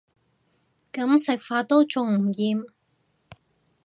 [0.91, 2.65] 噉食法都仲唔厭